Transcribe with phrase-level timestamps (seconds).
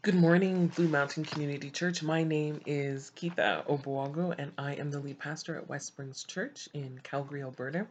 [0.00, 2.04] Good morning, Blue Mountain Community Church.
[2.04, 6.68] My name is Keitha Ogbogu, and I am the lead pastor at West Springs Church
[6.72, 7.84] in Calgary, Alberta.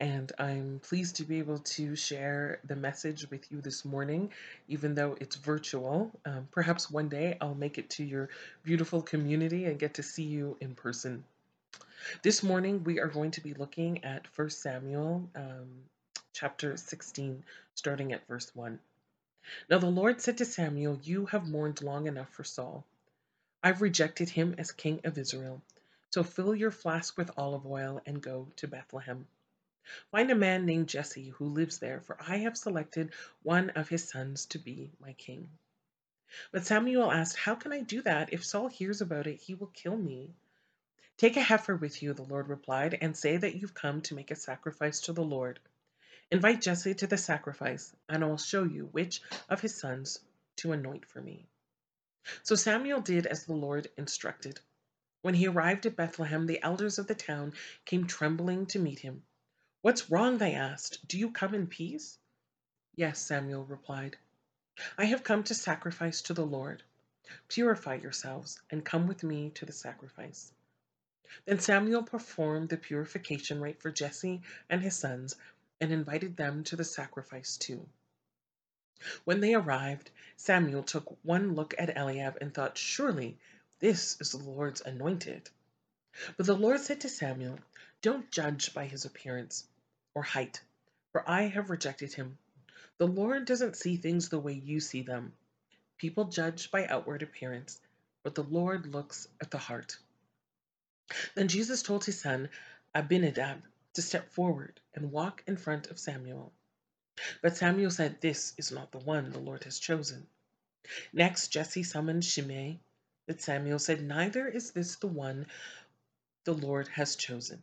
[0.00, 4.32] And I'm pleased to be able to share the message with you this morning,
[4.66, 6.10] even though it's virtual.
[6.24, 8.28] Um, perhaps one day I'll make it to your
[8.64, 11.22] beautiful community and get to see you in person.
[12.24, 15.68] This morning we are going to be looking at 1 Samuel um,
[16.32, 17.44] chapter 16,
[17.76, 18.80] starting at verse 1.
[19.68, 22.84] Now the Lord said to Samuel, You have mourned long enough for Saul.
[23.62, 25.62] I've rejected him as king of Israel.
[26.10, 29.26] So fill your flask with olive oil and go to Bethlehem.
[30.10, 34.08] Find a man named Jesse who lives there, for I have selected one of his
[34.08, 35.48] sons to be my king.
[36.50, 38.32] But Samuel asked, How can I do that?
[38.32, 40.34] If Saul hears about it, he will kill me.
[41.18, 44.30] Take a heifer with you, the Lord replied, and say that you've come to make
[44.30, 45.60] a sacrifice to the Lord.
[46.32, 50.18] Invite Jesse to the sacrifice, and I will show you which of his sons
[50.56, 51.46] to anoint for me.
[52.42, 54.58] So Samuel did as the Lord instructed.
[55.22, 57.54] When he arrived at Bethlehem, the elders of the town
[57.84, 59.22] came trembling to meet him.
[59.82, 60.38] What's wrong?
[60.38, 61.06] they asked.
[61.06, 62.18] Do you come in peace?
[62.96, 64.16] Yes, Samuel replied.
[64.98, 66.82] I have come to sacrifice to the Lord.
[67.46, 70.52] Purify yourselves and come with me to the sacrifice.
[71.44, 75.36] Then Samuel performed the purification rite for Jesse and his sons
[75.80, 77.86] and invited them to the sacrifice too.
[79.24, 83.38] When they arrived, Samuel took one look at Eliab and thought, Surely
[83.78, 85.50] this is the Lord's anointed.
[86.36, 87.58] But the Lord said to Samuel,
[88.00, 89.66] Don't judge by his appearance
[90.14, 90.62] or height,
[91.12, 92.38] for I have rejected him.
[92.98, 95.34] The Lord doesn't see things the way you see them.
[95.98, 97.78] People judge by outward appearance,
[98.22, 99.98] but the Lord looks at the heart.
[101.34, 102.48] Then Jesse told his son
[102.94, 103.62] Abinadab
[103.96, 106.52] to step forward and walk in front of Samuel.
[107.40, 110.26] But Samuel said, This is not the one the Lord has chosen.
[111.14, 112.78] Next, Jesse summoned Shimea,
[113.26, 115.46] but Samuel said, Neither is this the one
[116.44, 117.62] the Lord has chosen.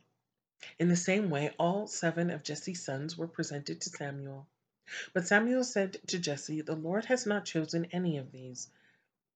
[0.80, 4.47] In the same way, all seven of Jesse's sons were presented to Samuel.
[5.13, 8.69] But Samuel said to Jesse, The Lord has not chosen any of these.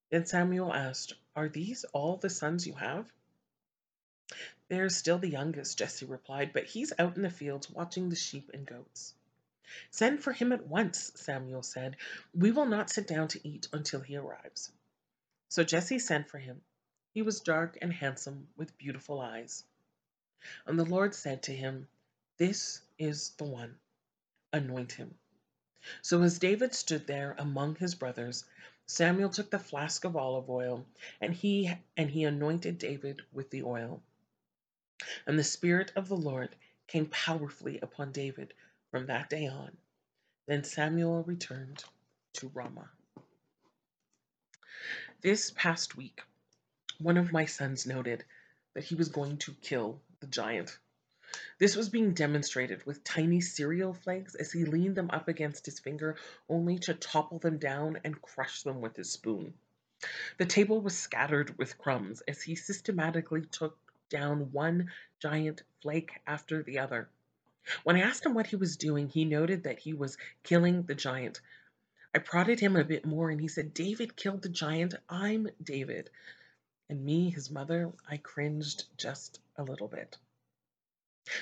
[0.09, 3.11] Then Samuel asked, Are these all the sons you have?
[4.69, 8.49] They're still the youngest, Jesse replied, but he's out in the fields watching the sheep
[8.53, 9.13] and goats.
[9.91, 11.95] Send for him at once, Samuel said.
[12.33, 14.71] We will not sit down to eat until he arrives.
[15.49, 16.61] So Jesse sent for him.
[17.13, 19.63] He was dark and handsome, with beautiful eyes.
[20.65, 21.87] And the Lord said to him,
[22.37, 23.79] This is the one.
[24.51, 25.17] Anoint him.
[26.01, 28.43] So as David stood there among his brothers,
[28.85, 30.85] Samuel took the flask of olive oil,
[31.21, 34.01] and he and he anointed David with the oil.
[35.25, 36.55] And the Spirit of the Lord
[36.87, 38.53] came powerfully upon David
[38.89, 39.77] from that day on.
[40.47, 41.83] Then Samuel returned
[42.33, 42.89] to Ramah.
[45.21, 46.21] This past week,
[46.99, 48.23] one of my sons noted
[48.73, 50.77] that he was going to kill the giant.
[51.59, 55.79] This was being demonstrated with tiny cereal flakes as he leaned them up against his
[55.79, 56.15] finger,
[56.47, 59.53] only to topple them down and crush them with his spoon.
[60.37, 63.77] The table was scattered with crumbs as he systematically took
[64.09, 67.09] down one giant flake after the other.
[67.83, 70.95] When I asked him what he was doing, he noted that he was killing the
[70.95, 71.41] giant.
[72.15, 74.95] I prodded him a bit more and he said, David killed the giant.
[75.09, 76.09] I'm David.
[76.89, 80.17] And me, his mother, I cringed just a little bit.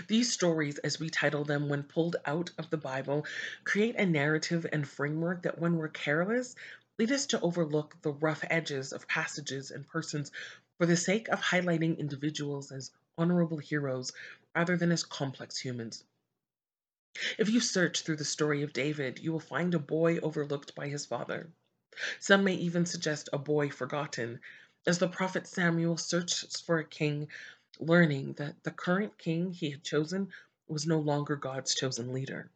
[0.07, 3.27] These stories, as we title them when pulled out of the Bible,
[3.63, 6.55] create a narrative and framework that, when we're careless,
[6.97, 10.31] lead us to overlook the rough edges of passages and persons
[10.77, 14.11] for the sake of highlighting individuals as honorable heroes
[14.55, 16.03] rather than as complex humans.
[17.37, 20.89] If you search through the story of David, you will find a boy overlooked by
[20.89, 21.49] his father.
[22.19, 24.41] Some may even suggest a boy forgotten,
[24.85, 27.29] as the prophet Samuel searches for a king,
[27.79, 30.33] learning that the current king he had chosen
[30.67, 32.49] was no longer God's chosen leader.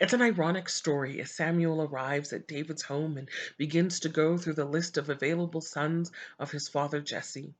[0.00, 3.28] It's an ironic story as Samuel arrives at David's home and
[3.58, 7.54] begins to go through the list of available sons of his father Jesse.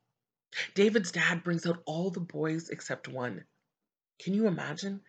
[0.75, 3.45] David's dad brings out all the boys except one.
[4.19, 5.03] Can you imagine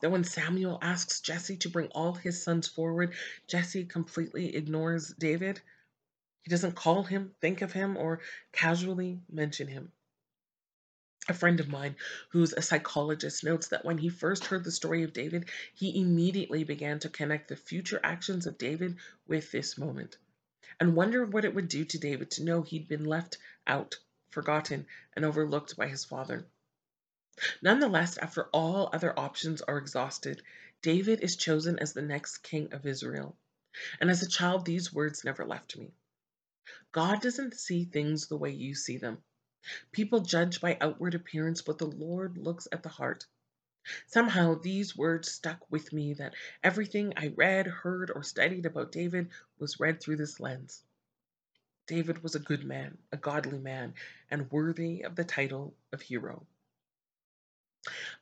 [0.00, 3.14] that when Samuel asks Jesse to bring all his sons forward,
[3.48, 5.60] Jesse completely ignores David?
[6.42, 8.20] He doesn't call him, think of him, or
[8.52, 9.92] casually mention him.
[11.28, 11.94] A friend of mine
[12.30, 16.64] who's a psychologist notes that when he first heard the story of David, he immediately
[16.64, 18.96] began to connect the future actions of David
[19.28, 20.18] with this moment
[20.80, 23.38] and wondered what it would do to David to know he'd been left
[23.68, 23.98] out,
[24.30, 26.44] forgotten, and overlooked by his father.
[27.62, 30.42] Nonetheless, after all other options are exhausted,
[30.82, 33.36] David is chosen as the next king of Israel.
[34.00, 35.92] And as a child, these words never left me.
[36.90, 39.22] God doesn't see things the way you see them.
[39.92, 43.26] People judge by outward appearance, but the Lord looks at the heart.
[44.06, 49.30] Somehow these words stuck with me that everything I read, heard, or studied about David
[49.58, 50.82] was read through this lens.
[51.86, 53.94] David was a good man, a godly man,
[54.30, 56.46] and worthy of the title of hero.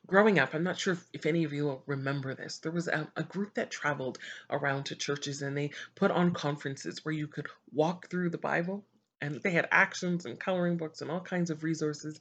[0.07, 2.57] Growing up, I'm not sure if, any of you remember this.
[2.57, 4.17] There was a, a group that traveled
[4.49, 8.83] around to churches and they put on conferences where you could walk through the Bible
[9.21, 12.19] and they had actions and coloring books and all kinds of resources.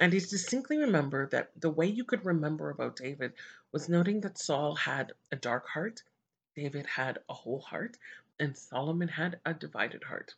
[0.00, 3.34] And he distinctly remember that the way you could remember about David
[3.72, 6.02] was noting that Saul had a dark heart,
[6.56, 7.96] David had a whole heart,
[8.40, 10.34] and Solomon had a divided heart.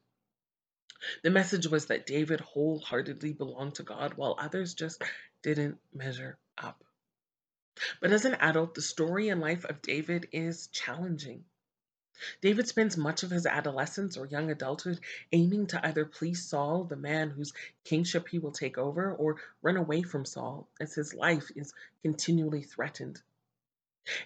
[1.22, 5.02] The message was that David wholeheartedly belonged to God, while others just
[5.42, 6.84] didn't measure up.
[8.00, 11.44] But as an adult, the story and life of David is challenging.
[12.40, 15.00] David spends much of his adolescence or young adulthood
[15.32, 17.52] aiming to either please Saul, the man whose
[17.84, 21.72] kingship he will take over, or run away from Saul as his life is
[22.02, 23.22] continually threatened.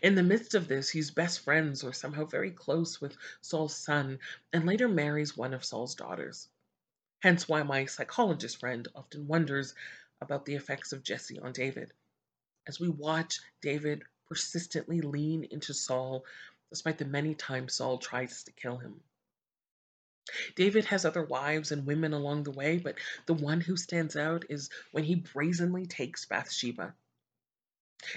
[0.03, 4.19] In the midst of this, he's best friends or somehow very close with Saul's son
[4.53, 6.49] and later marries one of Saul's daughters.
[7.21, 9.75] Hence why my psychologist friend often wonders
[10.21, 11.93] about the effects of Jesse on David.
[12.67, 16.25] As we watch David persistently lean into Saul,
[16.71, 19.01] despite the many times Saul tries to kill him.
[20.57, 22.97] David has other wives and women along the way, but
[23.27, 26.95] the one who stands out is when he brazenly takes Bathsheba.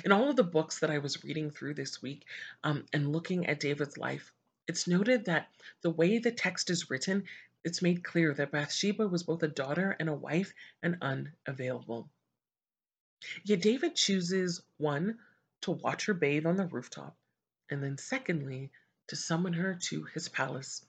[0.03, 2.25] In all of the books that I was reading through this week
[2.63, 4.33] um, and looking at David's life,
[4.67, 5.49] it's noted that
[5.81, 7.25] the way the text is written,
[7.63, 10.53] it's made clear that Bathsheba was both a daughter and a wife
[10.83, 12.09] and unavailable.
[13.43, 15.19] Yet David chooses one,
[15.61, 17.17] to watch her bathe on the rooftop,
[17.69, 18.71] and then secondly,
[19.07, 20.85] to summon her to his palace,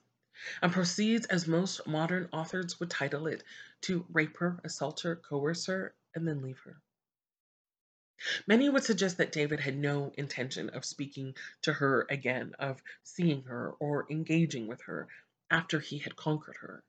[0.61, 3.43] and proceeds, as most modern authors would title it,
[3.81, 6.81] to rape her, assault her, coerce her, and then leave her.
[8.47, 13.43] Many would suggest that David had no intention of speaking to her again, of seeing
[13.43, 15.07] her or engaging with her
[15.49, 16.83] after he had conquered her.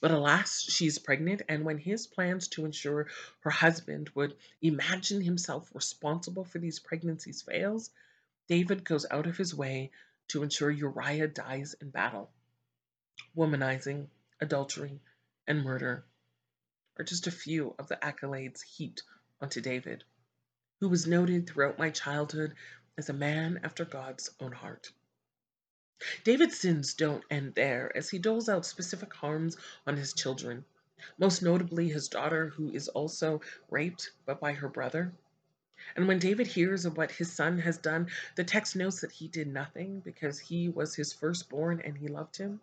[0.00, 3.08] But alas, she's pregnant, and when his plans to ensure
[3.40, 7.90] her husband would imagine himself responsible for these pregnancies fails,
[8.48, 9.90] David goes out of his way
[10.28, 12.30] to ensure Uriah dies in battle.
[13.36, 14.08] Womanizing,
[14.40, 15.00] adultery,
[15.46, 16.04] and murder
[16.98, 19.02] are just a few of the accolades heaped
[19.40, 20.04] onto David
[20.80, 22.54] who was noted throughout my childhood
[22.98, 24.92] as a man after God's own heart.
[26.24, 29.56] David's sins don't end there, as he doles out specific harms
[29.86, 30.64] on his children,
[31.18, 33.40] most notably his daughter, who is also
[33.70, 35.14] raped, but by her brother.
[35.94, 39.28] And when David hears of what his son has done, the text notes that he
[39.28, 42.60] did nothing because he was his firstborn and he loved him.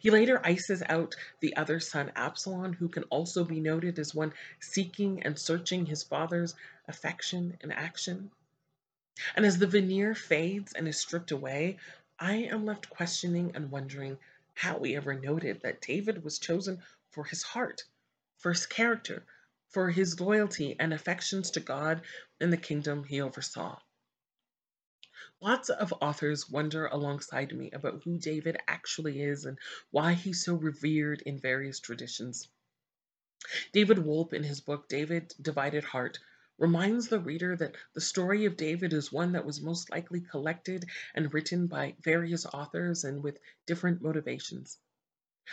[0.00, 4.32] He later ices out the other son, Absalom, who can also be noted as one
[4.60, 6.54] seeking and searching his father's
[6.88, 8.30] affection and action.
[9.36, 11.78] And as the veneer fades and is stripped away,
[12.18, 14.18] I am left questioning and wondering
[14.54, 17.84] how we ever noted that David was chosen for his heart,
[18.36, 19.24] for his character,
[19.68, 22.02] for his loyalty and affections to God
[22.40, 23.80] and the kingdom he oversaw.
[25.40, 29.58] Lots of authors wonder alongside me about who David actually is and
[29.90, 32.48] why he's so revered in various traditions.
[33.72, 36.18] David Wolpe, in his book David Divided Heart,
[36.58, 40.84] reminds the reader that the story of David is one that was most likely collected
[41.14, 44.76] and written by various authors and with different motivations.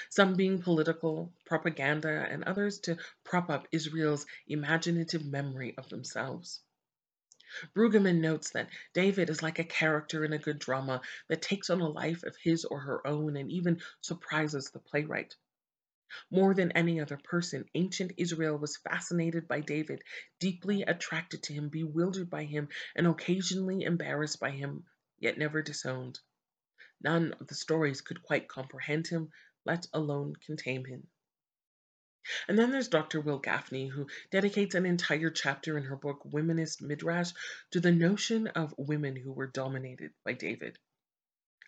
[0.10, 6.62] Some being political, propaganda, and others to prop up Israel's imaginative memory of themselves.
[7.74, 11.80] Brueggemann notes that David is like a character in a good drama that takes on
[11.80, 15.36] a life of his or her own and even surprises the playwright.
[16.30, 20.04] More than any other person, ancient Israel was fascinated by David,
[20.40, 24.86] deeply attracted to him, bewildered by him, and occasionally embarrassed by him,
[25.20, 26.20] yet never disowned.
[27.02, 29.32] None of the stories could quite comprehend him,
[29.66, 31.08] let alone contain him.
[32.48, 33.22] And then there's Dr.
[33.22, 37.32] Wil Gafney, who dedicates an entire chapter in her book, Womanist Midrash,
[37.72, 40.80] to the notion of women who were dominated by David,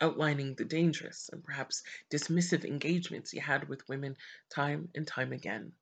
[0.01, 4.17] outlining the dangerous and perhaps dismissive engagements he had with women
[4.49, 5.73] time and time again.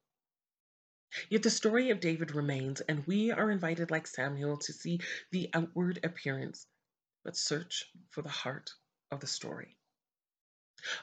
[1.29, 4.99] Yet the story of David remains, and we are invited, like Samuel, to see
[5.31, 6.67] the outward appearance,
[7.23, 8.73] but search for the heart
[9.11, 9.77] of the story.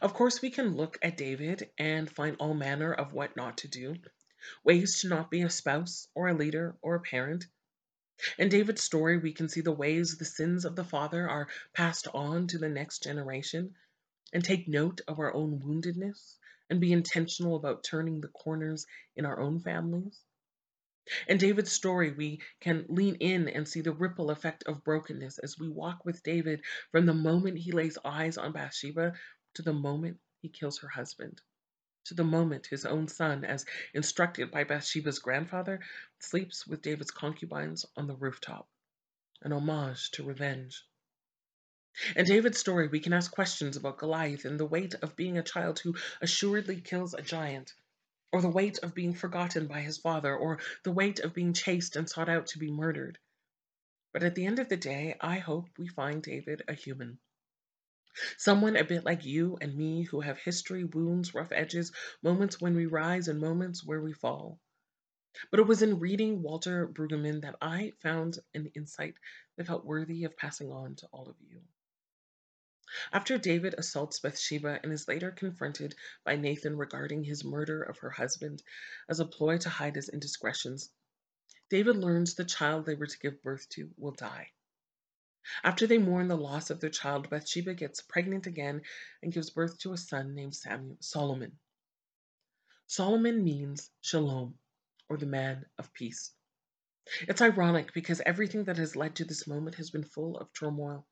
[0.01, 3.69] Of course, we can look at David and find all manner of what not to
[3.69, 3.97] do,
[4.63, 7.47] ways to not be a spouse or a leader or a parent.
[8.39, 12.07] In David's story, we can see the ways the sins of the father are passed
[12.15, 13.75] on to the next generation
[14.33, 16.37] and take note of our own woundedness
[16.71, 18.87] and be intentional about turning the corners
[19.17, 20.21] in our own families.
[21.27, 25.59] In David's story, we can lean in and see the ripple effect of brokenness as
[25.59, 26.63] we walk with David
[26.93, 29.15] from the moment he lays eyes on Bathsheba
[29.55, 31.41] to the moment he kills her husband,
[32.05, 35.81] to the moment his own son, as instructed by Bathsheba's grandfather,
[36.19, 38.69] sleeps with David's concubines on the rooftop,
[39.43, 40.85] an homage to revenge.
[42.17, 45.43] In David's story, we can ask questions about Goliath and the weight of being a
[45.43, 47.75] child who assuredly kills a giant
[48.33, 51.97] or the weight of being forgotten by his father, or the weight of being chased
[51.97, 53.19] and sought out to be murdered.
[54.13, 57.19] But at the end of the day, I hope we find David a human.
[58.37, 61.93] Someone a bit like you and me who have history, wounds, rough edges,
[62.23, 64.61] moments when we rise and moments where we fall.
[65.51, 69.15] But it was in reading Walter Brueggemann that I found an insight
[69.57, 71.63] that felt worthy of passing on to all of you.
[73.13, 78.11] After David assaults Bathsheba and is later confronted by Nathan regarding his murder of her
[78.11, 78.63] husband
[79.09, 80.91] as a ploy to hide his indiscretions,
[81.71, 84.51] David learns the child they were to give birth to will die.
[85.65, 88.83] After they mourn the loss of their child, Bathsheba gets pregnant again
[89.23, 91.59] and gives birth to a son named Samuel, Solomon.
[92.87, 94.57] Solomon means shalom,
[95.09, 96.33] or the man of peace.
[97.23, 101.07] It's ironic because everything that has led to this moment has been full of turmoil.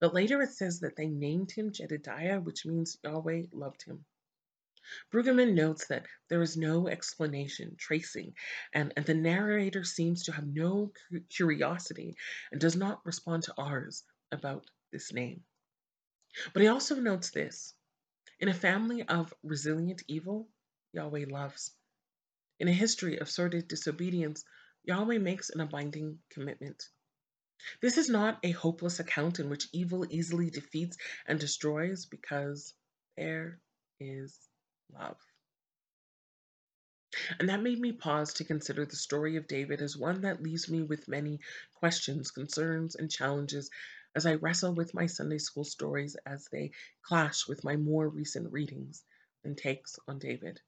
[0.00, 4.06] But later it says that they named him Jedidiah, which means Yahweh loved him.
[5.10, 8.34] Brueggemann notes that there is no explanation, tracing,
[8.72, 10.92] and, and the narrator seems to have no
[11.30, 12.16] curiosity
[12.52, 15.42] and does not respond to ours about this name.
[16.52, 17.74] But he also notes this
[18.38, 20.50] in a family of resilient evil,
[20.92, 21.74] Yahweh loves.
[22.58, 24.44] In a history of sordid disobedience,
[24.82, 26.90] Yahweh makes an abiding commitment.
[27.80, 32.74] This is not a hopeless account in which evil easily defeats and destroys because
[33.16, 33.60] there
[33.98, 34.38] is
[34.92, 35.16] love.
[37.38, 40.68] And that made me pause to consider the story of David as one that leaves
[40.68, 41.40] me with many
[41.74, 43.70] questions, concerns, and challenges
[44.16, 46.72] as I wrestle with my Sunday school stories as they
[47.02, 49.04] clash with my more recent readings
[49.44, 50.60] and takes on David.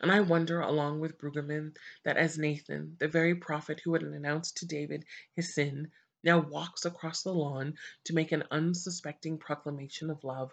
[0.00, 4.56] And I wonder, along with Brueggemann, that as Nathan, the very prophet who had announced
[4.58, 5.04] to David
[5.36, 5.92] his sin,
[6.24, 10.52] now walks across the lawn to make an unsuspecting proclamation of love,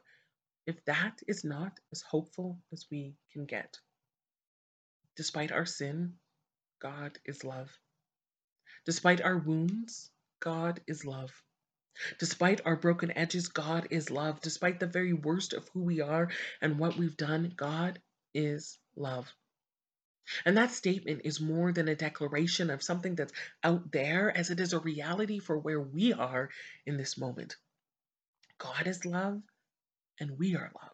[0.68, 3.80] if that is not as hopeful as we can get.
[5.16, 6.14] Despite our sin,
[6.80, 7.72] God is love.
[8.86, 11.32] Despite our wounds, God is love.
[12.20, 14.42] Despite our broken edges, God is love.
[14.42, 16.30] Despite the very worst of who we are
[16.62, 18.00] and what we've done, God
[18.34, 19.34] is love.
[20.46, 23.34] And that statement is more than a declaration of something that's
[23.64, 26.50] out there as it is a reality for where we are
[26.86, 27.56] in this moment.
[28.58, 29.42] God is love,
[30.20, 30.94] and we are loved.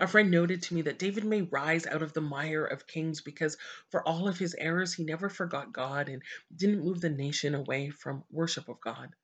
[0.00, 3.22] A friend noted to me that David may rise out of the mire of kings
[3.22, 3.56] because,
[3.90, 6.22] for all of his errors, he never forgot God and
[6.54, 9.14] didn't move the nation away from worship of God.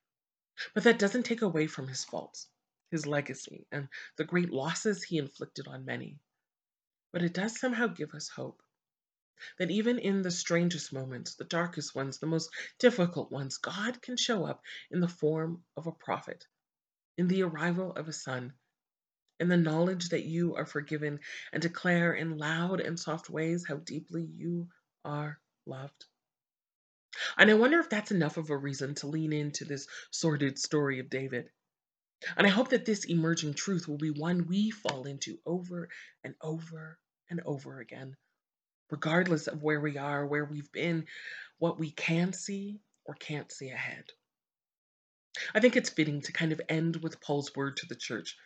[0.75, 2.49] But that doesn't take away from his faults,
[2.91, 6.19] his legacy, and the great losses he inflicted on many.
[7.13, 8.63] But it does somehow give us hope
[9.59, 14.17] that even in the strangest moments, the darkest ones, the most difficult ones, God can
[14.17, 16.47] show up in the form of a prophet,
[17.19, 18.55] in the arrival of a son,
[19.41, 21.19] in the knowledge that you are forgiven,
[21.53, 24.69] and declare in loud and soft ways how deeply you
[25.05, 26.07] are loved.
[27.37, 31.01] And I wonder if that's enough of a reason to lean into this sordid story
[31.01, 31.51] of David.
[32.37, 35.89] And I hope that this emerging truth will be one we fall into over
[36.23, 36.99] and over
[37.31, 38.17] and over again,
[38.91, 41.07] regardless of where we are, where we've been,
[41.59, 44.05] what we can see or can't see ahead.
[45.55, 48.37] I think it's fitting to kind of end with Paul's word to the church,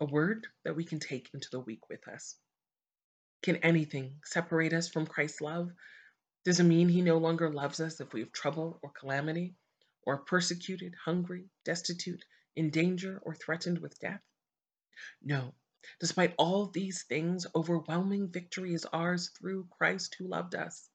[0.00, 2.36] a word that we can take into the week with us.
[3.42, 5.70] Can anything separate us from Christ's love?
[6.44, 9.54] Does it mean he no longer loves us if we have trouble or calamity,
[10.04, 12.24] or are persecuted, hungry, destitute,
[12.56, 14.20] in danger, or threatened with death?
[15.22, 15.54] No.
[16.00, 20.88] Despite all these things, overwhelming victory is ours through Christ who loved us.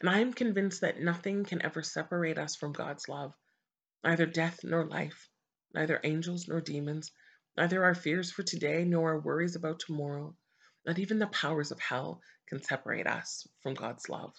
[0.00, 3.34] And I am convinced that nothing can ever separate us from God's love,
[4.04, 5.28] neither death nor life,
[5.74, 7.10] neither angels nor demons,
[7.56, 10.36] neither our fears for today nor our worries about tomorrow,
[10.84, 14.34] not even the powers of hell can separate us from God's love.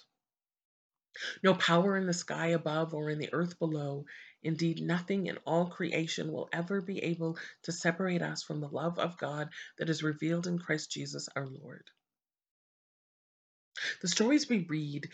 [1.43, 4.05] No power in the sky above or in the earth below,
[4.41, 8.97] indeed, nothing in all creation will ever be able to separate us from the love
[8.97, 11.89] of God that is revealed in Christ Jesus our Lord.
[14.01, 15.09] The stories we read,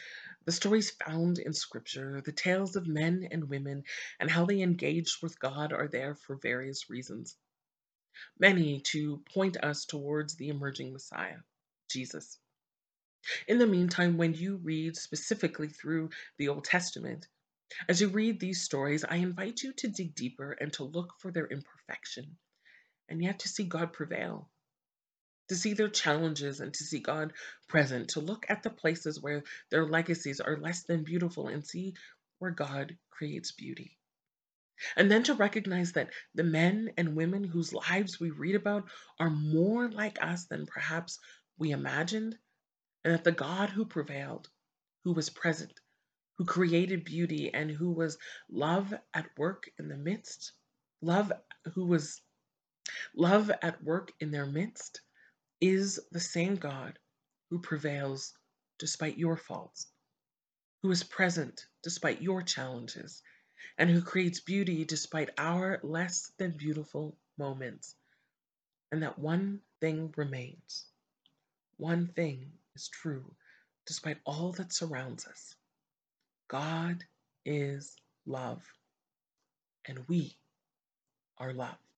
[0.45, 3.83] the stories found in Scripture, the tales of men and women,
[4.19, 7.35] and how they engaged with God are there for various reasons.
[8.39, 11.39] many to point us towards the emerging Messiah,
[11.89, 12.39] Jesus.
[13.47, 17.27] In the meantime, when you read specifically through the Old Testament,
[17.87, 21.31] as you read these stories, I invite you to dig deeper and to look for
[21.31, 22.37] their imperfection,
[23.09, 24.49] and yet to see God prevail,
[25.49, 27.33] to see their challenges and to see God
[27.67, 31.95] present, to look at the places where their legacies are less than beautiful and see
[32.39, 33.97] where God creates beauty.
[34.95, 38.85] And then to recognize that the men and women whose lives we read about
[39.19, 41.19] are more like us than perhaps
[41.57, 42.37] we imagined,
[43.03, 44.47] and that the God who prevailed,
[45.03, 45.73] who was present,
[46.37, 48.17] who created beauty, and who was
[48.49, 50.53] love at work in the midst,
[51.01, 51.31] love
[51.73, 52.21] who was
[53.13, 55.01] love at work in their midst,
[55.61, 56.97] is the same God
[57.49, 58.33] who prevails
[58.77, 59.87] despite your faults,
[60.81, 63.21] who is present despite your challenges,
[63.77, 67.95] and who creates beauty despite our less than beautiful moments.
[68.91, 70.85] And that one thing remains.
[71.77, 73.35] One thing is true
[73.85, 75.55] despite all that surrounds us
[76.47, 77.03] God
[77.45, 78.63] is love,
[79.85, 80.35] and we
[81.37, 81.88] are loved.